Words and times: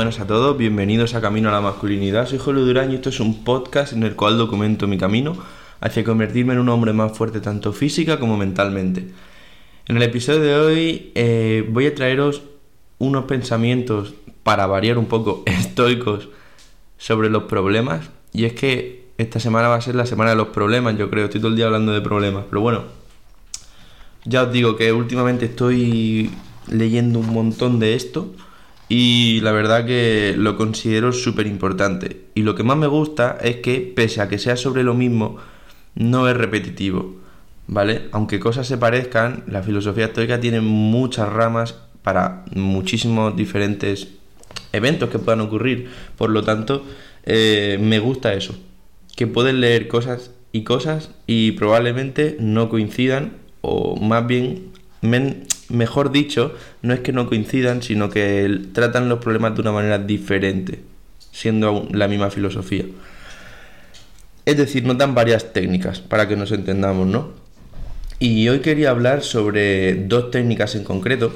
Buenas 0.00 0.18
a 0.18 0.26
todos, 0.26 0.56
bienvenidos 0.56 1.14
a 1.14 1.20
Camino 1.20 1.50
a 1.50 1.52
la 1.52 1.60
Masculinidad. 1.60 2.26
Soy 2.26 2.38
Julio 2.38 2.64
Durán 2.64 2.90
y 2.90 2.94
esto 2.94 3.10
es 3.10 3.20
un 3.20 3.44
podcast 3.44 3.92
en 3.92 4.02
el 4.02 4.16
cual 4.16 4.38
documento 4.38 4.86
mi 4.86 4.96
camino 4.96 5.36
hacia 5.78 6.04
convertirme 6.04 6.54
en 6.54 6.60
un 6.60 6.70
hombre 6.70 6.94
más 6.94 7.12
fuerte 7.12 7.42
tanto 7.42 7.74
física 7.74 8.18
como 8.18 8.38
mentalmente. 8.38 9.08
En 9.86 9.98
el 9.98 10.02
episodio 10.02 10.40
de 10.40 10.54
hoy 10.54 11.12
eh, 11.14 11.68
voy 11.68 11.84
a 11.84 11.94
traeros 11.94 12.40
unos 12.98 13.26
pensamientos 13.26 14.14
para 14.42 14.66
variar 14.66 14.96
un 14.96 15.04
poco 15.04 15.42
estoicos 15.46 16.30
sobre 16.96 17.28
los 17.28 17.42
problemas 17.42 18.08
y 18.32 18.46
es 18.46 18.54
que 18.54 19.04
esta 19.18 19.38
semana 19.38 19.68
va 19.68 19.74
a 19.74 19.82
ser 19.82 19.96
la 19.96 20.06
semana 20.06 20.30
de 20.30 20.36
los 20.36 20.48
problemas, 20.48 20.96
yo 20.96 21.10
creo, 21.10 21.26
estoy 21.26 21.42
todo 21.42 21.50
el 21.50 21.56
día 21.56 21.66
hablando 21.66 21.92
de 21.92 22.00
problemas, 22.00 22.46
pero 22.48 22.62
bueno, 22.62 22.84
ya 24.24 24.44
os 24.44 24.50
digo 24.50 24.76
que 24.76 24.94
últimamente 24.94 25.44
estoy 25.44 26.30
leyendo 26.68 27.18
un 27.18 27.34
montón 27.34 27.78
de 27.78 27.96
esto 27.96 28.32
y 28.90 29.40
la 29.42 29.52
verdad 29.52 29.86
que 29.86 30.34
lo 30.36 30.56
considero 30.56 31.12
súper 31.12 31.46
importante. 31.46 32.24
Y 32.34 32.42
lo 32.42 32.56
que 32.56 32.64
más 32.64 32.76
me 32.76 32.88
gusta 32.88 33.38
es 33.40 33.58
que, 33.58 33.92
pese 33.94 34.20
a 34.20 34.28
que 34.28 34.40
sea 34.40 34.56
sobre 34.56 34.82
lo 34.82 34.94
mismo, 34.94 35.36
no 35.94 36.28
es 36.28 36.36
repetitivo, 36.36 37.14
¿vale? 37.68 38.08
Aunque 38.10 38.40
cosas 38.40 38.66
se 38.66 38.78
parezcan, 38.78 39.44
la 39.46 39.62
filosofía 39.62 40.06
estoica 40.06 40.40
tiene 40.40 40.60
muchas 40.60 41.28
ramas 41.28 41.76
para 42.02 42.44
muchísimos 42.52 43.36
diferentes 43.36 44.08
eventos 44.72 45.08
que 45.08 45.20
puedan 45.20 45.40
ocurrir. 45.40 45.88
Por 46.16 46.30
lo 46.30 46.42
tanto, 46.42 46.84
eh, 47.22 47.78
me 47.80 48.00
gusta 48.00 48.34
eso, 48.34 48.58
que 49.14 49.28
pueden 49.28 49.60
leer 49.60 49.86
cosas 49.86 50.32
y 50.50 50.64
cosas 50.64 51.12
y 51.28 51.52
probablemente 51.52 52.36
no 52.40 52.68
coincidan 52.68 53.34
o 53.60 53.94
más 54.00 54.26
bien 54.26 54.72
mejor 55.70 56.12
dicho, 56.12 56.54
no 56.82 56.92
es 56.94 57.00
que 57.00 57.12
no 57.12 57.26
coincidan, 57.26 57.82
sino 57.82 58.10
que 58.10 58.60
tratan 58.72 59.08
los 59.08 59.20
problemas 59.20 59.54
de 59.54 59.62
una 59.62 59.72
manera 59.72 59.98
diferente, 59.98 60.80
siendo 61.32 61.88
la 61.92 62.08
misma 62.08 62.30
filosofía. 62.30 62.84
Es 64.44 64.56
decir, 64.56 64.84
nos 64.84 64.98
dan 64.98 65.14
varias 65.14 65.52
técnicas 65.52 66.00
para 66.00 66.26
que 66.28 66.36
nos 66.36 66.52
entendamos, 66.52 67.06
¿no? 67.06 67.32
Y 68.18 68.48
hoy 68.48 68.60
quería 68.60 68.90
hablar 68.90 69.22
sobre 69.22 69.94
dos 69.94 70.30
técnicas 70.30 70.74
en 70.74 70.84
concreto 70.84 71.32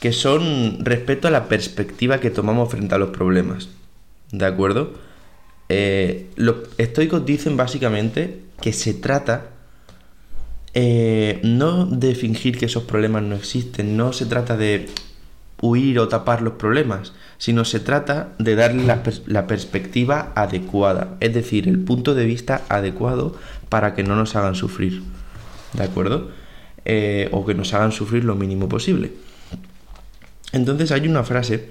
que 0.00 0.12
son 0.12 0.84
respecto 0.84 1.28
a 1.28 1.30
la 1.30 1.48
perspectiva 1.48 2.20
que 2.20 2.30
tomamos 2.30 2.70
frente 2.70 2.94
a 2.94 2.98
los 2.98 3.10
problemas. 3.10 3.68
¿De 4.30 4.46
acuerdo? 4.46 4.94
Eh, 5.68 6.28
los 6.36 6.56
estoicos 6.78 7.26
dicen 7.26 7.56
básicamente 7.56 8.40
que 8.60 8.72
se 8.72 8.94
trata 8.94 9.50
eh, 10.74 11.40
no 11.42 11.86
de 11.86 12.14
fingir 12.14 12.58
que 12.58 12.66
esos 12.66 12.84
problemas 12.84 13.22
no 13.22 13.34
existen, 13.34 13.96
no 13.96 14.12
se 14.12 14.26
trata 14.26 14.56
de 14.56 14.88
huir 15.60 15.98
o 15.98 16.08
tapar 16.08 16.42
los 16.42 16.54
problemas, 16.54 17.12
sino 17.38 17.64
se 17.64 17.80
trata 17.80 18.32
de 18.38 18.54
darle 18.54 18.84
la, 18.84 19.46
perspectiva 19.46 20.32
adecuada, 20.34 21.16
es 21.20 21.34
decir, 21.34 21.68
el 21.68 21.80
punto 21.80 22.14
de 22.14 22.24
vista 22.24 22.62
adecuado 22.68 23.36
para 23.68 23.94
que 23.94 24.04
no 24.04 24.14
nos 24.16 24.36
hagan 24.36 24.54
sufrir, 24.54 25.02
¿de 25.72 25.82
acuerdo? 25.82 26.30
Eh, 26.84 27.28
o 27.32 27.44
que 27.44 27.54
nos 27.54 27.74
hagan 27.74 27.92
sufrir 27.92 28.24
lo 28.24 28.34
mínimo 28.34 28.68
posible. 28.68 29.12
Entonces 30.52 30.92
hay 30.92 31.06
una 31.06 31.24
frase 31.24 31.68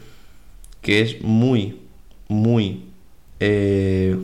que 0.82 1.02
es 1.02 1.22
muy, 1.22 1.80
muy 2.28 2.84
eh, 3.39 4.17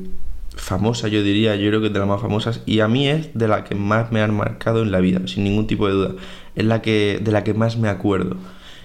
famosa, 0.55 1.07
yo 1.07 1.23
diría, 1.23 1.55
yo 1.55 1.69
creo 1.69 1.81
que 1.81 1.87
es 1.87 1.93
de 1.93 1.99
las 1.99 2.07
más 2.07 2.21
famosas, 2.21 2.61
y 2.65 2.79
a 2.79 2.87
mí 2.87 3.07
es 3.07 3.33
de 3.33 3.47
la 3.47 3.63
que 3.63 3.75
más 3.75 4.11
me 4.11 4.21
han 4.21 4.33
marcado 4.35 4.81
en 4.81 4.91
la 4.91 4.99
vida, 4.99 5.21
sin 5.27 5.43
ningún 5.43 5.67
tipo 5.67 5.87
de 5.87 5.93
duda. 5.93 6.15
Es 6.55 6.65
la 6.65 6.81
que, 6.81 7.19
de 7.21 7.31
la 7.31 7.43
que 7.43 7.53
más 7.53 7.77
me 7.77 7.89
acuerdo, 7.89 8.37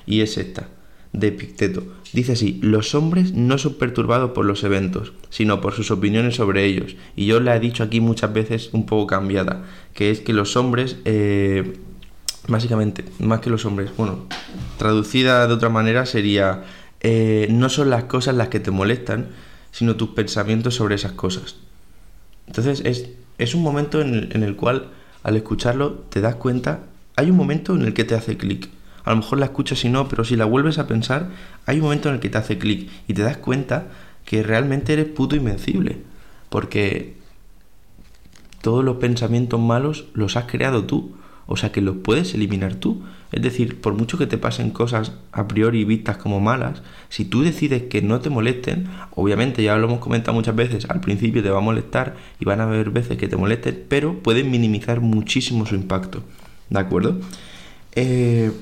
y 0.06 0.20
es 0.20 0.38
esta, 0.38 0.68
de 1.12 1.28
Epicteto. 1.28 1.84
Dice 2.12 2.32
así, 2.32 2.58
los 2.62 2.94
hombres 2.94 3.34
no 3.34 3.58
son 3.58 3.74
perturbados 3.74 4.30
por 4.30 4.46
los 4.46 4.64
eventos, 4.64 5.12
sino 5.28 5.60
por 5.60 5.74
sus 5.74 5.90
opiniones 5.90 6.36
sobre 6.36 6.64
ellos. 6.64 6.96
Y 7.16 7.26
yo 7.26 7.40
la 7.40 7.56
he 7.56 7.60
dicho 7.60 7.82
aquí 7.82 8.00
muchas 8.00 8.32
veces 8.32 8.70
un 8.72 8.86
poco 8.86 9.06
cambiada, 9.06 9.64
que 9.94 10.10
es 10.10 10.20
que 10.20 10.32
los 10.32 10.56
hombres, 10.56 10.96
eh, 11.04 11.74
básicamente, 12.46 13.04
más 13.18 13.40
que 13.40 13.50
los 13.50 13.66
hombres, 13.66 13.90
bueno, 13.96 14.26
traducida 14.78 15.46
de 15.46 15.52
otra 15.52 15.68
manera 15.68 16.06
sería, 16.06 16.64
eh, 17.00 17.46
no 17.50 17.68
son 17.68 17.90
las 17.90 18.04
cosas 18.04 18.34
las 18.34 18.48
que 18.48 18.60
te 18.60 18.70
molestan, 18.70 19.28
sino 19.78 19.94
tus 19.94 20.08
pensamientos 20.08 20.74
sobre 20.74 20.96
esas 20.96 21.12
cosas. 21.12 21.54
Entonces 22.48 22.82
es, 22.84 23.10
es 23.38 23.54
un 23.54 23.62
momento 23.62 24.00
en 24.00 24.12
el, 24.12 24.32
en 24.32 24.42
el, 24.42 24.56
cual 24.56 24.88
al 25.22 25.36
escucharlo 25.36 25.92
te 26.10 26.20
das 26.20 26.34
cuenta, 26.34 26.80
hay 27.14 27.30
un 27.30 27.36
momento 27.36 27.76
en 27.76 27.82
el 27.82 27.94
que 27.94 28.02
te 28.02 28.16
hace 28.16 28.36
clic. 28.36 28.70
A 29.04 29.10
lo 29.10 29.18
mejor 29.18 29.38
la 29.38 29.44
escuchas 29.44 29.84
y 29.84 29.88
no, 29.88 30.08
pero 30.08 30.24
si 30.24 30.34
la 30.34 30.46
vuelves 30.46 30.78
a 30.78 30.88
pensar, 30.88 31.30
hay 31.64 31.76
un 31.76 31.84
momento 31.84 32.08
en 32.08 32.16
el 32.16 32.20
que 32.20 32.28
te 32.28 32.38
hace 32.38 32.58
clic 32.58 32.90
y 33.06 33.14
te 33.14 33.22
das 33.22 33.36
cuenta 33.36 33.86
que 34.24 34.42
realmente 34.42 34.94
eres 34.94 35.06
puto 35.06 35.36
invencible. 35.36 36.02
Porque 36.48 37.14
todos 38.60 38.84
los 38.84 38.96
pensamientos 38.96 39.60
malos 39.60 40.06
los 40.12 40.36
has 40.36 40.46
creado 40.46 40.86
tú. 40.86 41.14
O 41.50 41.56
sea 41.56 41.72
que 41.72 41.80
los 41.80 41.96
puedes 41.96 42.34
eliminar 42.34 42.74
tú. 42.74 43.02
Es 43.32 43.40
decir, 43.42 43.80
por 43.80 43.94
mucho 43.94 44.18
que 44.18 44.26
te 44.26 44.36
pasen 44.36 44.70
cosas 44.70 45.12
a 45.32 45.48
priori 45.48 45.84
vistas 45.84 46.18
como 46.18 46.40
malas, 46.40 46.82
si 47.08 47.24
tú 47.24 47.42
decides 47.42 47.84
que 47.84 48.02
no 48.02 48.20
te 48.20 48.28
molesten, 48.28 48.86
obviamente 49.14 49.62
ya 49.62 49.76
lo 49.76 49.86
hemos 49.86 49.98
comentado 49.98 50.34
muchas 50.34 50.54
veces, 50.54 50.86
al 50.90 51.00
principio 51.00 51.42
te 51.42 51.50
va 51.50 51.58
a 51.58 51.62
molestar 51.62 52.16
y 52.38 52.44
van 52.44 52.60
a 52.60 52.64
haber 52.64 52.90
veces 52.90 53.16
que 53.16 53.28
te 53.28 53.36
molesten, 53.36 53.84
pero 53.88 54.18
pueden 54.22 54.50
minimizar 54.50 55.00
muchísimo 55.00 55.64
su 55.64 55.74
impacto. 55.74 56.22
¿De 56.68 56.78
acuerdo? 56.78 57.18
Eh, 57.94 58.52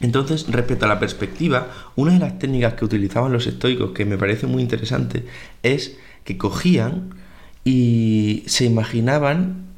entonces, 0.00 0.46
respecto 0.48 0.84
a 0.84 0.88
la 0.88 0.98
perspectiva, 0.98 1.68
una 1.96 2.12
de 2.12 2.18
las 2.18 2.38
técnicas 2.38 2.74
que 2.74 2.84
utilizaban 2.84 3.32
los 3.32 3.46
estoicos, 3.46 3.92
que 3.92 4.04
me 4.04 4.18
parece 4.18 4.46
muy 4.46 4.62
interesante, 4.62 5.24
es 5.62 5.96
que 6.24 6.36
cogían 6.36 7.14
y 7.64 8.42
se 8.46 8.66
imaginaban 8.66 9.69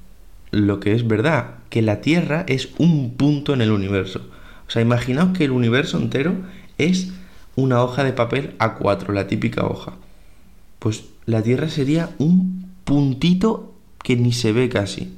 lo 0.53 0.81
que 0.81 0.93
es 0.93 1.09
verdad, 1.09 1.55
que 1.71 1.83
la 1.83 2.03
Tierra 2.03 2.45
es 2.47 2.69
un 2.79 3.15
punto 3.15 3.55
en 3.55 3.63
el 3.63 3.73
universo. 3.73 4.21
O 4.69 4.71
sea, 4.71 4.83
imaginaos 4.83 5.37
que 5.37 5.45
el 5.45 5.51
universo 5.51 5.99
entero 5.99 6.35
es 6.79 7.11
una 7.57 7.83
hoja 7.83 8.05
de 8.05 8.13
papel 8.13 8.57
A4, 8.59 9.13
la 9.13 9.27
típica 9.27 9.65
hoja. 9.65 9.95
Pues 10.79 11.05
la 11.25 11.43
Tierra 11.43 11.69
sería 11.69 12.11
un 12.19 12.71
puntito 12.85 13.75
que 14.05 14.17
ni 14.17 14.33
se 14.33 14.53
ve 14.53 14.69
casi. 14.69 15.15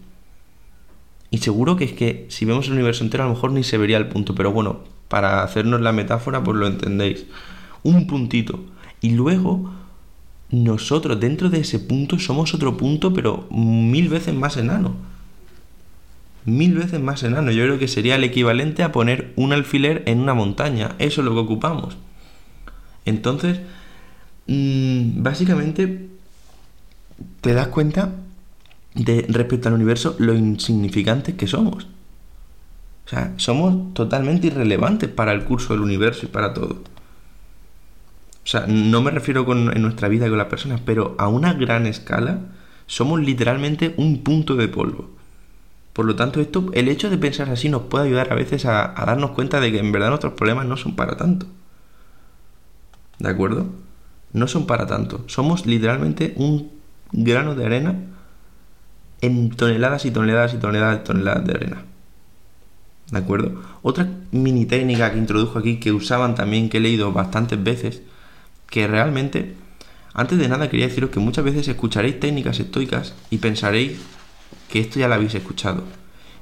Y 1.31 1.39
seguro 1.39 1.75
que 1.75 1.85
es 1.85 1.93
que 1.93 2.27
si 2.29 2.45
vemos 2.45 2.69
el 2.69 2.75
universo 2.75 3.03
entero 3.03 3.25
a 3.25 3.27
lo 3.27 3.35
mejor 3.35 3.51
ni 3.51 3.65
se 3.65 3.77
vería 3.77 3.97
el 3.97 4.09
punto, 4.09 4.37
pero 4.37 4.53
bueno, 4.53 4.85
para 5.09 5.43
hacernos 5.43 5.81
la 5.81 5.93
metáfora 5.93 6.45
pues 6.45 6.57
lo 6.57 6.69
entendéis. 6.69 7.27
Un 7.83 8.07
puntito. 8.07 8.61
Y 9.01 9.11
luego 9.11 9.73
nosotros 10.51 11.19
dentro 11.19 11.51
de 11.51 11.59
ese 11.59 11.81
punto 11.81 12.21
somos 12.21 12.55
otro 12.55 12.77
punto 12.77 13.13
pero 13.13 13.49
mil 13.51 14.09
veces 14.09 14.33
más 14.33 14.57
enano 14.57 14.95
mil 16.45 16.75
veces 16.75 17.01
más 17.01 17.23
enano. 17.23 17.51
Yo 17.51 17.65
creo 17.65 17.79
que 17.79 17.89
sería 17.89 18.17
el 18.17 18.25
equivalente 18.25 18.83
a 18.83 18.93
poner 18.93 19.33
un 19.37 19.53
alfiler 19.53 20.03
en 20.07 20.21
una 20.21 20.35
montaña. 20.35 20.95
Eso 20.99 21.21
es 21.21 21.25
lo 21.25 21.33
que 21.33 21.41
ocupamos. 21.41 21.97
Entonces, 23.05 23.61
mm, 24.47 25.23
básicamente, 25.23 26.09
te 27.41 27.55
das 27.55 27.69
cuenta 27.69 28.15
de 28.95 29.27
respecto 29.29 29.69
al 29.69 29.75
universo 29.75 30.17
lo 30.19 30.35
insignificantes 30.35 31.35
que 31.35 31.47
somos. 31.47 31.85
O 33.07 33.09
sea, 33.09 33.35
somos 33.37 33.93
totalmente 33.93 34.47
irrelevantes 34.47 35.11
para 35.11 35.33
el 35.33 35.45
curso 35.45 35.75
del 35.75 35.83
universo 35.83 36.27
y 36.27 36.29
para 36.29 36.55
todo. 36.55 36.83
O 38.45 38.47
sea, 38.47 38.67
no 38.67 39.03
me 39.03 39.11
refiero 39.11 39.45
con, 39.45 39.75
en 39.75 39.83
nuestra 39.83 40.09
vida 40.09 40.29
con 40.29 40.39
las 40.39 40.49
personas, 40.49 40.81
pero 40.85 41.15
a 41.19 41.29
una 41.29 41.55
gran 41.55 41.87
escala 41.87 42.41
somos 42.87 43.21
literalmente 43.21 43.95
un 43.97 44.23
punto 44.23 44.55
de 44.57 44.69
polvo. 44.69 45.11
Por 45.95 46.07
lo 46.07 46.17
tanto, 46.17 46.41
esto, 46.41 46.71
el 46.75 46.89
hecho 46.89 47.09
de 47.09 47.17
pensar 47.17 47.49
así 47.51 47.69
nos 47.69 47.83
puede 47.83 48.07
ayudar 48.07 48.33
a 48.33 48.35
veces 48.35 48.67
a, 48.67 48.93
darnos 49.07 49.31
cuenta 49.31 49.61
de 49.61 49.71
que 49.71 49.79
en 49.79 49.93
verdad 49.93 50.09
nuestros 50.09 50.35
problemas 50.35 50.67
no 50.67 50.77
son 50.77 50.97
para 50.97 51.17
tanto. 51.17 51.47
¿De 53.21 53.29
acuerdo? 53.29 53.67
No 54.33 54.49
son 54.49 54.67
para 54.67 54.87
tanto. 54.89 55.23
Somos 55.29 55.67
literalmente 55.67 56.35
un 56.37 56.73
grano 57.13 57.55
de 57.55 57.65
arena 57.65 57.95
en 59.21 59.51
toneladas 59.51 60.05
y 60.05 60.11
toneladas 60.11 60.53
y 60.55 60.59
toneladas 60.59 61.01
y 61.01 61.05
toneladas 61.05 61.47
de 61.47 61.53
arena. 61.53 61.85
¿De 63.13 63.19
acuerdo? 63.19 63.63
Otra 63.83 64.09
mini 64.33 64.67
técnica 64.67 65.13
que 65.13 65.19
introdujo 65.19 65.61
aquí, 65.61 65.79
que 65.79 65.93
usaban 65.93 66.35
también, 66.35 66.71
que 66.71 66.79
he 66.79 66.81
leído 66.81 67.13
bastantes 67.13 67.63
veces, 67.63 68.03
que 68.69 68.89
realmente, 68.89 69.55
antes 70.13 70.39
de 70.39 70.49
nada 70.49 70.69
quería 70.69 70.89
deciros 70.89 71.11
que 71.11 71.21
muchas 71.21 71.45
veces 71.45 71.69
escucharéis 71.69 72.19
técnicas 72.19 72.59
estoicas 72.59 73.15
y 73.31 73.39
pensaréis 73.39 74.01
que 74.69 74.81
esto 74.81 74.99
ya 74.99 75.09
lo 75.09 75.15
habéis 75.15 75.35
escuchado. 75.35 75.85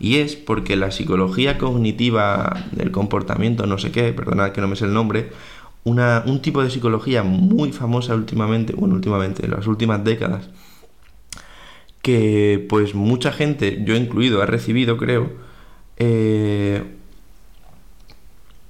Y 0.00 0.16
es 0.16 0.34
porque 0.34 0.76
la 0.76 0.90
psicología 0.90 1.58
cognitiva 1.58 2.66
del 2.72 2.90
comportamiento, 2.90 3.66
no 3.66 3.78
sé 3.78 3.92
qué, 3.92 4.12
perdonad 4.12 4.52
que 4.52 4.60
no 4.60 4.68
me 4.68 4.76
sé 4.76 4.86
el 4.86 4.94
nombre, 4.94 5.30
una, 5.84 6.22
un 6.26 6.42
tipo 6.42 6.62
de 6.62 6.70
psicología 6.70 7.22
muy 7.22 7.72
famosa 7.72 8.14
últimamente, 8.14 8.72
bueno, 8.72 8.94
últimamente, 8.94 9.44
en 9.44 9.52
las 9.52 9.66
últimas 9.66 10.04
décadas, 10.04 10.48
que 12.02 12.66
pues 12.68 12.94
mucha 12.94 13.32
gente, 13.32 13.82
yo 13.84 13.94
incluido, 13.94 14.42
ha 14.42 14.46
recibido, 14.46 14.96
creo, 14.96 15.30
eh, 15.98 16.82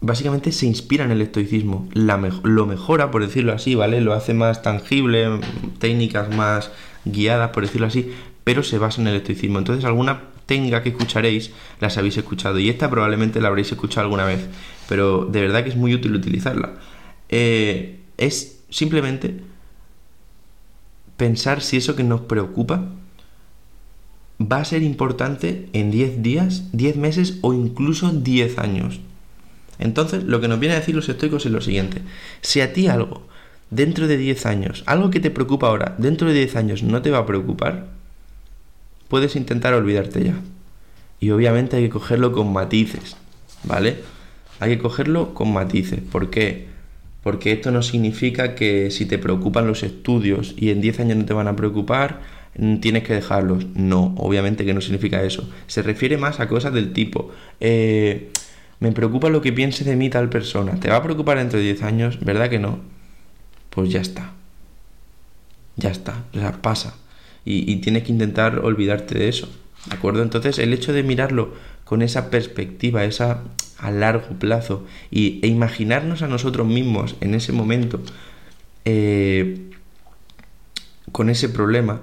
básicamente 0.02 0.52
se 0.52 0.66
inspira 0.66 1.04
en 1.04 1.12
el 1.12 1.22
estoicismo, 1.22 1.88
lo 1.94 2.66
mejora, 2.66 3.10
por 3.10 3.22
decirlo 3.22 3.52
así, 3.52 3.74
¿vale? 3.74 4.00
Lo 4.00 4.12
hace 4.12 4.34
más 4.34 4.62
tangible, 4.62 5.40
técnicas 5.78 6.34
más 6.34 6.70
guiadas, 7.04 7.50
por 7.50 7.62
decirlo 7.62 7.86
así, 7.86 8.12
pero 8.44 8.62
se 8.62 8.78
basa 8.78 9.00
en 9.00 9.08
el 9.08 9.16
estoicismo. 9.16 9.58
Entonces 9.58 9.84
alguna 9.84 10.22
técnica 10.46 10.82
que 10.82 10.90
escucharéis 10.90 11.50
las 11.80 11.96
habéis 11.98 12.16
escuchado 12.16 12.58
y 12.58 12.68
esta 12.68 12.90
probablemente 12.90 13.40
la 13.40 13.48
habréis 13.48 13.70
escuchado 13.72 14.04
alguna 14.04 14.24
vez, 14.24 14.46
pero 14.88 15.26
de 15.26 15.40
verdad 15.40 15.62
que 15.62 15.70
es 15.70 15.76
muy 15.76 15.94
útil 15.94 16.14
utilizarla. 16.14 16.74
Eh, 17.28 18.00
es 18.18 18.60
simplemente 18.68 19.40
pensar 21.16 21.62
si 21.62 21.76
eso 21.76 21.94
que 21.96 22.04
nos 22.04 22.22
preocupa 22.22 22.88
va 24.40 24.58
a 24.58 24.64
ser 24.64 24.82
importante 24.82 25.68
en 25.72 25.90
10 25.90 26.22
días, 26.22 26.64
10 26.72 26.96
meses 26.96 27.38
o 27.42 27.52
incluso 27.54 28.10
10 28.10 28.58
años. 28.58 29.00
Entonces, 29.78 30.24
lo 30.24 30.40
que 30.40 30.48
nos 30.48 30.60
viene 30.60 30.74
a 30.74 30.80
decir 30.80 30.94
los 30.94 31.08
estoicos 31.08 31.46
es 31.46 31.52
lo 31.52 31.60
siguiente. 31.60 32.02
Si 32.40 32.60
a 32.60 32.72
ti 32.72 32.86
algo 32.88 33.26
dentro 33.70 34.06
de 34.06 34.16
10 34.16 34.46
años, 34.46 34.82
algo 34.86 35.10
que 35.10 35.20
te 35.20 35.30
preocupa 35.30 35.68
ahora, 35.68 35.94
dentro 35.98 36.28
de 36.28 36.34
10 36.34 36.56
años 36.56 36.82
no 36.82 37.02
te 37.02 37.10
va 37.10 37.18
a 37.18 37.26
preocupar, 37.26 37.86
puedes 39.12 39.36
intentar 39.36 39.74
olvidarte 39.74 40.24
ya. 40.24 40.40
Y 41.20 41.32
obviamente 41.32 41.76
hay 41.76 41.82
que 41.82 41.90
cogerlo 41.90 42.32
con 42.32 42.50
matices, 42.50 43.14
¿vale? 43.62 43.98
Hay 44.58 44.70
que 44.70 44.78
cogerlo 44.78 45.34
con 45.34 45.52
matices. 45.52 46.00
¿Por 46.00 46.30
qué? 46.30 46.68
Porque 47.22 47.52
esto 47.52 47.70
no 47.72 47.82
significa 47.82 48.54
que 48.54 48.90
si 48.90 49.04
te 49.04 49.18
preocupan 49.18 49.66
los 49.66 49.82
estudios 49.82 50.54
y 50.56 50.70
en 50.70 50.80
10 50.80 51.00
años 51.00 51.18
no 51.18 51.24
te 51.26 51.34
van 51.34 51.46
a 51.46 51.56
preocupar, 51.56 52.22
mm, 52.56 52.76
tienes 52.78 53.02
que 53.02 53.12
dejarlos. 53.12 53.66
No, 53.74 54.14
obviamente 54.16 54.64
que 54.64 54.72
no 54.72 54.80
significa 54.80 55.22
eso. 55.22 55.46
Se 55.66 55.82
refiere 55.82 56.16
más 56.16 56.40
a 56.40 56.48
cosas 56.48 56.72
del 56.72 56.94
tipo, 56.94 57.32
eh, 57.60 58.30
me 58.80 58.92
preocupa 58.92 59.28
lo 59.28 59.42
que 59.42 59.52
piense 59.52 59.84
de 59.84 59.94
mí 59.94 60.08
tal 60.08 60.30
persona. 60.30 60.80
¿Te 60.80 60.88
va 60.88 60.96
a 60.96 61.02
preocupar 61.02 61.36
dentro 61.36 61.58
de 61.58 61.66
10 61.66 61.82
años? 61.82 62.18
¿Verdad 62.24 62.48
que 62.48 62.58
no? 62.58 62.78
Pues 63.68 63.90
ya 63.90 64.00
está. 64.00 64.32
Ya 65.76 65.90
está. 65.90 66.24
O 66.32 66.38
sea, 66.38 66.62
pasa. 66.62 66.94
Y, 67.44 67.76
tienes 67.76 68.04
que 68.04 68.12
intentar 68.12 68.60
olvidarte 68.60 69.18
de 69.18 69.28
eso. 69.28 69.48
¿De 69.86 69.96
acuerdo? 69.96 70.22
Entonces 70.22 70.58
el 70.58 70.72
hecho 70.72 70.92
de 70.92 71.02
mirarlo 71.02 71.54
con 71.84 72.02
esa 72.02 72.30
perspectiva, 72.30 73.04
esa 73.04 73.42
a 73.78 73.90
largo 73.90 74.38
plazo 74.38 74.84
y, 75.10 75.40
e 75.42 75.48
imaginarnos 75.48 76.22
a 76.22 76.28
nosotros 76.28 76.66
mismos 76.66 77.16
en 77.20 77.34
ese 77.34 77.52
momento 77.52 78.00
eh, 78.84 79.70
con 81.10 81.28
ese 81.30 81.48
problema, 81.48 82.00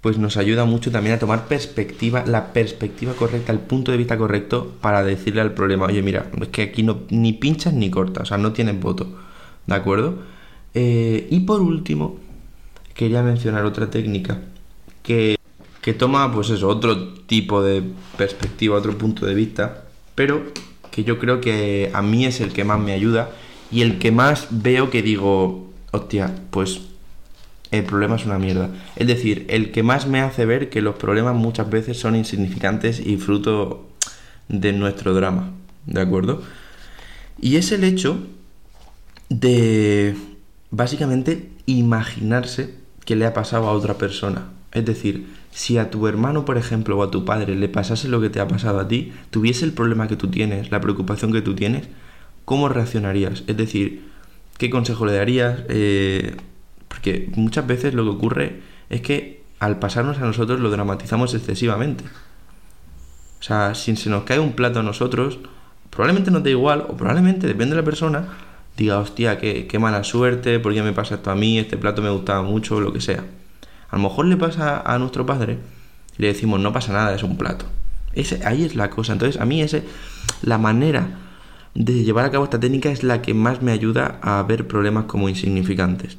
pues 0.00 0.18
nos 0.18 0.36
ayuda 0.36 0.64
mucho 0.64 0.90
también 0.90 1.16
a 1.16 1.18
tomar 1.18 1.46
perspectiva, 1.46 2.24
la 2.26 2.52
perspectiva 2.52 3.12
correcta, 3.12 3.52
el 3.52 3.60
punto 3.60 3.92
de 3.92 3.98
vista 3.98 4.18
correcto 4.18 4.72
para 4.80 5.04
decirle 5.04 5.40
al 5.40 5.52
problema, 5.52 5.86
oye, 5.86 6.02
mira, 6.02 6.30
es 6.40 6.48
que 6.48 6.62
aquí 6.62 6.82
no, 6.82 7.02
ni 7.10 7.32
pinchas 7.32 7.74
ni 7.74 7.90
cortas, 7.90 8.22
o 8.22 8.26
sea, 8.26 8.38
no 8.38 8.52
tienes 8.52 8.80
voto, 8.80 9.16
¿de 9.66 9.74
acuerdo? 9.74 10.22
Eh, 10.74 11.28
y 11.30 11.40
por 11.40 11.60
último, 11.60 12.18
quería 12.94 13.22
mencionar 13.22 13.64
otra 13.64 13.90
técnica 13.90 14.40
que, 15.02 15.36
que 15.80 15.94
toma, 15.94 16.32
pues 16.32 16.50
eso, 16.50 16.68
otro 16.68 17.14
tipo 17.14 17.62
de 17.62 17.82
perspectiva, 18.16 18.76
otro 18.76 18.96
punto 18.96 19.26
de 19.26 19.34
vista, 19.34 19.84
pero 20.14 20.42
que 20.90 21.04
yo 21.04 21.18
creo 21.18 21.40
que 21.40 21.90
a 21.92 22.02
mí 22.02 22.26
es 22.26 22.40
el 22.40 22.52
que 22.52 22.64
más 22.64 22.78
me 22.78 22.92
ayuda 22.92 23.30
y 23.70 23.82
el 23.82 23.98
que 23.98 24.12
más 24.12 24.48
veo 24.50 24.90
que 24.90 25.02
digo, 25.02 25.70
hostia, 25.90 26.34
pues 26.50 26.82
el 27.70 27.84
problema 27.84 28.16
es 28.16 28.26
una 28.26 28.38
mierda. 28.38 28.70
Es 28.96 29.06
decir, 29.06 29.46
el 29.48 29.72
que 29.72 29.82
más 29.82 30.06
me 30.06 30.20
hace 30.20 30.44
ver 30.44 30.68
que 30.68 30.82
los 30.82 30.96
problemas 30.96 31.34
muchas 31.34 31.70
veces 31.70 31.98
son 31.98 32.14
insignificantes 32.14 33.00
y 33.00 33.16
fruto 33.16 33.88
de 34.48 34.74
nuestro 34.74 35.14
drama, 35.14 35.52
¿de 35.86 36.02
acuerdo? 36.02 36.42
Y 37.40 37.56
es 37.56 37.72
el 37.72 37.84
hecho 37.84 38.18
de 39.30 40.14
básicamente 40.70 41.48
imaginarse 41.64 42.81
que 43.04 43.16
le 43.16 43.26
ha 43.26 43.34
pasado 43.34 43.68
a 43.68 43.72
otra 43.72 43.94
persona. 43.94 44.48
Es 44.72 44.84
decir, 44.84 45.26
si 45.50 45.78
a 45.78 45.90
tu 45.90 46.06
hermano, 46.06 46.44
por 46.44 46.56
ejemplo, 46.56 46.98
o 46.98 47.02
a 47.02 47.10
tu 47.10 47.24
padre 47.24 47.54
le 47.56 47.68
pasase 47.68 48.08
lo 48.08 48.20
que 48.20 48.30
te 48.30 48.40
ha 48.40 48.48
pasado 48.48 48.80
a 48.80 48.88
ti, 48.88 49.12
tuviese 49.30 49.64
el 49.64 49.72
problema 49.72 50.08
que 50.08 50.16
tú 50.16 50.28
tienes, 50.28 50.70
la 50.70 50.80
preocupación 50.80 51.32
que 51.32 51.42
tú 51.42 51.54
tienes, 51.54 51.88
¿cómo 52.44 52.68
reaccionarías? 52.68 53.44
Es 53.46 53.56
decir, 53.56 54.08
¿qué 54.56 54.70
consejo 54.70 55.04
le 55.04 55.12
darías? 55.12 55.60
Eh, 55.68 56.36
porque 56.88 57.30
muchas 57.36 57.66
veces 57.66 57.94
lo 57.94 58.04
que 58.04 58.10
ocurre 58.10 58.60
es 58.88 59.02
que 59.02 59.42
al 59.58 59.78
pasarnos 59.78 60.18
a 60.18 60.22
nosotros 60.22 60.60
lo 60.60 60.70
dramatizamos 60.70 61.34
excesivamente. 61.34 62.04
O 63.40 63.42
sea, 63.42 63.74
si 63.74 63.94
se 63.96 64.08
nos 64.08 64.24
cae 64.24 64.38
un 64.38 64.52
plato 64.52 64.80
a 64.80 64.82
nosotros, 64.82 65.38
probablemente 65.90 66.30
nos 66.30 66.42
da 66.42 66.50
igual, 66.50 66.86
o 66.88 66.96
probablemente, 66.96 67.46
depende 67.46 67.74
de 67.74 67.82
la 67.82 67.84
persona, 67.84 68.28
diga, 68.76 68.98
hostia, 68.98 69.38
qué, 69.38 69.66
qué 69.66 69.78
mala 69.78 70.04
suerte, 70.04 70.58
¿por 70.58 70.74
qué 70.74 70.82
me 70.82 70.92
pasa 70.92 71.16
esto 71.16 71.30
a 71.30 71.34
mí? 71.34 71.58
Este 71.58 71.76
plato 71.76 72.02
me 72.02 72.10
gustaba 72.10 72.42
mucho, 72.42 72.80
lo 72.80 72.92
que 72.92 73.00
sea. 73.00 73.24
A 73.90 73.96
lo 73.96 74.02
mejor 74.04 74.26
le 74.26 74.36
pasa 74.36 74.80
a 74.80 74.98
nuestro 74.98 75.26
padre 75.26 75.58
y 76.18 76.22
le 76.22 76.28
decimos, 76.28 76.60
no 76.60 76.72
pasa 76.72 76.92
nada, 76.92 77.14
es 77.14 77.22
un 77.22 77.36
plato. 77.36 77.66
Ese, 78.14 78.44
ahí 78.44 78.64
es 78.64 78.74
la 78.74 78.90
cosa. 78.90 79.12
Entonces, 79.12 79.40
a 79.40 79.44
mí 79.44 79.62
ese, 79.62 79.84
la 80.42 80.58
manera 80.58 81.18
de 81.74 82.04
llevar 82.04 82.24
a 82.24 82.30
cabo 82.30 82.44
esta 82.44 82.60
técnica 82.60 82.90
es 82.90 83.02
la 83.02 83.22
que 83.22 83.34
más 83.34 83.62
me 83.62 83.72
ayuda 83.72 84.18
a 84.22 84.42
ver 84.42 84.66
problemas 84.66 85.04
como 85.04 85.28
insignificantes. 85.28 86.18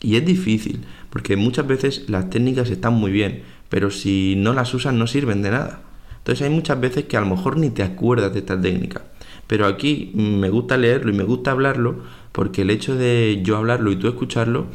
Y 0.00 0.16
es 0.16 0.26
difícil, 0.26 0.84
porque 1.10 1.36
muchas 1.36 1.66
veces 1.66 2.04
las 2.08 2.28
técnicas 2.30 2.70
están 2.70 2.94
muy 2.94 3.10
bien, 3.10 3.42
pero 3.68 3.90
si 3.90 4.34
no 4.36 4.52
las 4.52 4.72
usas 4.74 4.94
no 4.94 5.06
sirven 5.06 5.42
de 5.42 5.50
nada. 5.50 5.80
Entonces 6.18 6.46
hay 6.46 6.52
muchas 6.52 6.80
veces 6.80 7.04
que 7.04 7.16
a 7.16 7.20
lo 7.20 7.26
mejor 7.26 7.56
ni 7.56 7.70
te 7.70 7.82
acuerdas 7.82 8.32
de 8.32 8.40
esta 8.40 8.60
técnica. 8.60 9.02
Pero 9.46 9.66
aquí 9.66 10.10
me 10.14 10.50
gusta 10.50 10.76
leerlo 10.76 11.12
y 11.12 11.16
me 11.16 11.24
gusta 11.24 11.52
hablarlo, 11.52 12.02
porque 12.32 12.62
el 12.62 12.70
hecho 12.70 12.96
de 12.96 13.40
yo 13.42 13.56
hablarlo 13.56 13.92
y 13.92 13.96
tú 13.96 14.08
escucharlo 14.08 14.66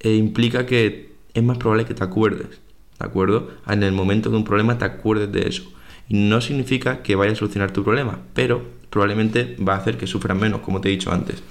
eh, 0.00 0.14
implica 0.14 0.66
que 0.66 1.12
es 1.34 1.42
más 1.42 1.58
probable 1.58 1.84
que 1.84 1.94
te 1.94 2.02
acuerdes, 2.04 2.60
¿de 2.98 3.06
acuerdo? 3.06 3.50
En 3.68 3.82
el 3.82 3.92
momento 3.92 4.30
de 4.30 4.36
un 4.36 4.44
problema 4.44 4.78
te 4.78 4.84
acuerdes 4.84 5.30
de 5.32 5.48
eso. 5.48 5.62
Y 6.08 6.14
no 6.28 6.40
significa 6.40 7.02
que 7.02 7.14
vaya 7.14 7.32
a 7.32 7.36
solucionar 7.36 7.70
tu 7.70 7.84
problema, 7.84 8.18
pero 8.34 8.62
probablemente 8.90 9.56
va 9.56 9.74
a 9.74 9.78
hacer 9.78 9.96
que 9.96 10.06
sufras 10.06 10.36
menos, 10.36 10.60
como 10.60 10.80
te 10.80 10.88
he 10.88 10.92
dicho 10.92 11.12
antes. 11.12 11.42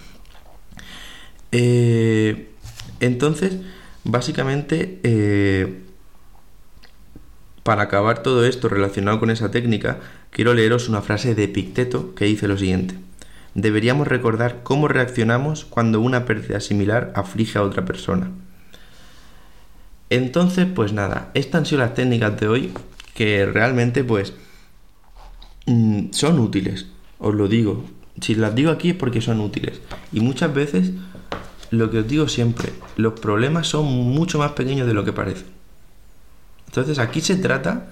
Eh, 1.52 2.50
entonces, 3.00 3.58
básicamente, 4.04 5.00
eh, 5.04 5.84
para 7.64 7.84
acabar 7.84 8.22
todo 8.24 8.46
esto 8.46 8.68
relacionado 8.68 9.20
con 9.20 9.30
esa 9.30 9.52
técnica, 9.52 10.00
quiero 10.32 10.54
leeros 10.54 10.90
una 10.90 11.02
frase 11.02 11.36
de 11.36 11.46
Epicteto 11.46 12.14
que 12.16 12.26
dice 12.26 12.48
lo 12.48 12.58
siguiente. 12.58 12.96
Deberíamos 13.56 14.08
recordar 14.08 14.62
cómo 14.64 14.88
reaccionamos 14.88 15.66
cuando 15.66 16.02
una 16.02 16.26
pérdida 16.26 16.60
similar 16.60 17.12
aflige 17.16 17.58
a 17.58 17.64
otra 17.64 17.86
persona. 17.86 18.32
Entonces, 20.10 20.68
pues 20.74 20.94
nada, 20.94 21.30
estas 21.34 21.60
han 21.60 21.66
sido 21.66 21.82
las 21.82 21.94
técnicas 21.94 22.40
de 22.40 22.48
hoy 22.48 22.74
que 23.14 23.46
realmente 23.46 24.04
pues 24.04 24.34
mm, 25.66 26.12
son 26.12 26.40
útiles, 26.40 26.88
os 27.20 27.36
lo 27.36 27.48
digo. 27.48 27.86
Si 28.22 28.36
las 28.36 28.56
digo 28.56 28.72
aquí 28.72 28.92
es 28.92 28.96
porque 28.96 29.22
son 29.22 29.40
útiles. 29.40 29.82
Y 30.12 30.20
muchas 30.20 30.54
veces, 30.54 30.92
lo 31.72 31.90
que 31.92 32.00
os 32.00 32.08
digo 32.08 32.28
siempre, 32.28 32.74
los 32.98 33.20
problemas 33.20 33.68
son 33.68 33.86
mucho 33.86 34.40
más 34.40 34.54
pequeños 34.54 34.88
de 34.88 34.94
lo 34.94 35.06
que 35.06 35.14
parecen. 35.14 35.48
Entonces 36.68 37.00
aquí 37.00 37.22
se 37.22 37.36
trata 37.36 37.88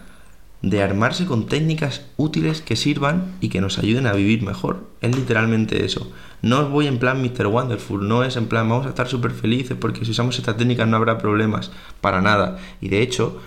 de 0.62 0.82
armarse 0.82 1.26
con 1.26 1.46
técnicas 1.46 2.06
útiles 2.18 2.62
que 2.62 2.76
sirvan 2.76 3.36
y 3.42 3.50
que 3.50 3.62
nos 3.62 3.78
ayuden 3.78 4.08
a 4.08 4.14
vivir 4.14 4.42
mejor. 4.42 4.88
Es 5.02 5.16
literalmente 5.16 5.86
eso. 5.86 6.12
No 6.42 6.60
os 6.62 6.72
voy 6.72 6.88
en 6.88 6.98
plan 6.98 7.22
Mr. 7.22 7.48
Wonderful, 7.48 8.08
no 8.08 8.24
es 8.24 8.36
en 8.36 8.48
plan 8.48 8.68
vamos 8.68 8.86
a 8.86 8.90
estar 8.90 9.08
súper 9.08 9.32
felices 9.32 9.78
porque 9.80 10.06
si 10.06 10.12
usamos 10.12 10.38
estas 10.38 10.58
técnicas 10.58 10.88
no 10.88 10.98
habrá 10.98 11.18
problemas, 11.18 11.72
para 12.02 12.22
nada. 12.22 12.60
Y 12.82 12.90
de 12.90 13.02
hecho, 13.02 13.40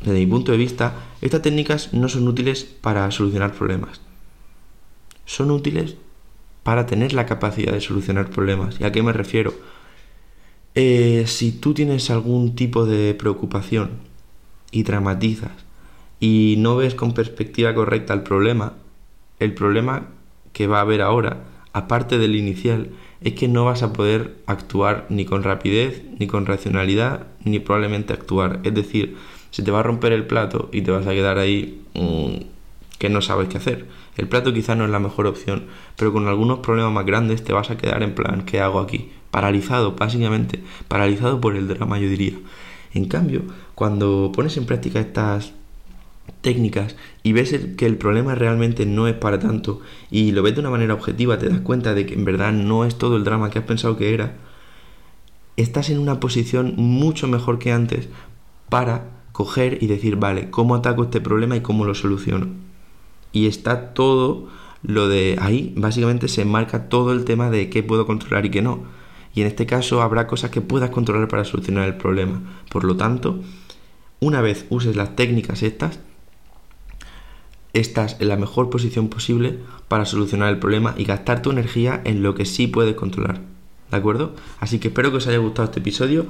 desde 0.00 0.18
mi 0.18 0.26
punto 0.26 0.52
de 0.52 0.58
vista, 0.58 0.94
estas 1.20 1.42
técnicas 1.42 1.92
no 1.92 2.08
son 2.08 2.26
útiles 2.26 2.64
para 2.64 3.10
solucionar 3.10 3.52
problemas. 3.52 4.00
Son 5.26 5.50
útiles 5.50 5.96
para 6.62 6.86
tener 6.86 7.12
la 7.12 7.26
capacidad 7.26 7.72
de 7.72 7.80
solucionar 7.80 8.30
problemas. 8.30 8.76
¿Y 8.80 8.84
a 8.84 8.92
qué 8.92 9.02
me 9.02 9.12
refiero? 9.12 9.54
Eh, 10.74 11.24
si 11.26 11.52
tú 11.52 11.74
tienes 11.74 12.10
algún 12.10 12.54
tipo 12.54 12.86
de 12.86 13.14
preocupación 13.14 13.90
y 14.70 14.84
dramatizas 14.84 15.52
y 16.22 16.54
no 16.58 16.76
ves 16.76 16.94
con 16.94 17.14
perspectiva 17.14 17.74
correcta 17.74 18.14
el 18.14 18.22
problema, 18.22 18.74
el 19.40 19.54
problema 19.54 20.06
que 20.52 20.68
va 20.68 20.78
a 20.78 20.82
haber 20.82 21.02
ahora, 21.02 21.42
aparte 21.72 22.16
del 22.16 22.36
inicial, 22.36 22.90
es 23.22 23.32
que 23.32 23.48
no 23.48 23.64
vas 23.64 23.82
a 23.82 23.92
poder 23.92 24.36
actuar 24.46 25.04
ni 25.08 25.24
con 25.24 25.42
rapidez, 25.42 26.04
ni 26.20 26.28
con 26.28 26.46
racionalidad, 26.46 27.26
ni 27.42 27.58
probablemente 27.58 28.12
actuar. 28.12 28.60
Es 28.62 28.72
decir, 28.72 29.16
se 29.50 29.64
te 29.64 29.72
va 29.72 29.80
a 29.80 29.82
romper 29.82 30.12
el 30.12 30.24
plato 30.24 30.68
y 30.70 30.82
te 30.82 30.92
vas 30.92 31.08
a 31.08 31.10
quedar 31.10 31.38
ahí 31.38 31.82
mm, 31.94 32.44
que 32.98 33.08
no 33.08 33.20
sabes 33.20 33.48
qué 33.48 33.58
hacer. 33.58 33.88
El 34.16 34.28
plato 34.28 34.52
quizás 34.52 34.76
no 34.76 34.84
es 34.84 34.90
la 34.90 35.00
mejor 35.00 35.26
opción, 35.26 35.64
pero 35.96 36.12
con 36.12 36.28
algunos 36.28 36.60
problemas 36.60 36.92
más 36.92 37.04
grandes 37.04 37.42
te 37.42 37.52
vas 37.52 37.72
a 37.72 37.76
quedar 37.76 38.04
en 38.04 38.14
plan, 38.14 38.44
¿qué 38.44 38.60
hago 38.60 38.78
aquí? 38.78 39.10
Paralizado, 39.32 39.96
básicamente, 39.96 40.62
paralizado 40.86 41.40
por 41.40 41.56
el 41.56 41.66
drama, 41.66 41.98
yo 41.98 42.08
diría. 42.08 42.38
En 42.94 43.06
cambio, 43.06 43.42
cuando 43.74 44.30
pones 44.32 44.56
en 44.56 44.66
práctica 44.66 45.00
estas 45.00 45.54
técnicas 46.40 46.96
y 47.22 47.32
ves 47.32 47.54
que 47.76 47.86
el 47.86 47.96
problema 47.96 48.34
realmente 48.34 48.86
no 48.86 49.08
es 49.08 49.14
para 49.14 49.38
tanto 49.38 49.80
y 50.10 50.32
lo 50.32 50.42
ves 50.42 50.54
de 50.54 50.60
una 50.60 50.70
manera 50.70 50.94
objetiva, 50.94 51.38
te 51.38 51.48
das 51.48 51.60
cuenta 51.60 51.94
de 51.94 52.06
que 52.06 52.14
en 52.14 52.24
verdad 52.24 52.52
no 52.52 52.84
es 52.84 52.96
todo 52.96 53.16
el 53.16 53.24
drama 53.24 53.50
que 53.50 53.58
has 53.58 53.64
pensado 53.64 53.96
que 53.96 54.14
era, 54.14 54.36
estás 55.56 55.90
en 55.90 55.98
una 55.98 56.20
posición 56.20 56.74
mucho 56.76 57.28
mejor 57.28 57.58
que 57.58 57.72
antes 57.72 58.08
para 58.68 59.22
coger 59.32 59.82
y 59.82 59.86
decir, 59.86 60.16
vale, 60.16 60.50
¿cómo 60.50 60.74
ataco 60.74 61.04
este 61.04 61.20
problema 61.20 61.56
y 61.56 61.60
cómo 61.60 61.84
lo 61.84 61.94
soluciono? 61.94 62.48
Y 63.32 63.46
está 63.46 63.94
todo 63.94 64.48
lo 64.82 65.08
de 65.08 65.36
ahí, 65.40 65.72
básicamente 65.76 66.28
se 66.28 66.44
marca 66.44 66.88
todo 66.88 67.12
el 67.12 67.24
tema 67.24 67.50
de 67.50 67.70
qué 67.70 67.82
puedo 67.82 68.06
controlar 68.06 68.46
y 68.46 68.50
qué 68.50 68.62
no. 68.62 68.84
Y 69.34 69.40
en 69.40 69.46
este 69.46 69.64
caso 69.64 70.02
habrá 70.02 70.26
cosas 70.26 70.50
que 70.50 70.60
puedas 70.60 70.90
controlar 70.90 71.28
para 71.28 71.44
solucionar 71.44 71.86
el 71.86 71.96
problema. 71.96 72.42
Por 72.70 72.84
lo 72.84 72.96
tanto, 72.96 73.40
una 74.20 74.40
vez 74.40 74.66
uses 74.68 74.96
las 74.96 75.16
técnicas 75.16 75.62
estas, 75.62 76.00
estás 77.72 78.16
en 78.20 78.28
la 78.28 78.36
mejor 78.36 78.70
posición 78.70 79.08
posible 79.08 79.58
para 79.88 80.04
solucionar 80.04 80.50
el 80.50 80.58
problema 80.58 80.94
y 80.96 81.04
gastar 81.04 81.42
tu 81.42 81.50
energía 81.50 82.00
en 82.04 82.22
lo 82.22 82.34
que 82.34 82.44
sí 82.44 82.66
puedes 82.66 82.94
controlar. 82.94 83.40
¿De 83.90 83.96
acuerdo? 83.96 84.34
Así 84.60 84.78
que 84.78 84.88
espero 84.88 85.10
que 85.10 85.18
os 85.18 85.26
haya 85.26 85.38
gustado 85.38 85.66
este 85.66 85.80
episodio 85.80 86.26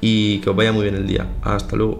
y 0.00 0.38
que 0.38 0.50
os 0.50 0.56
vaya 0.56 0.72
muy 0.72 0.84
bien 0.84 0.94
el 0.94 1.06
día. 1.06 1.26
Hasta 1.42 1.76
luego. 1.76 1.98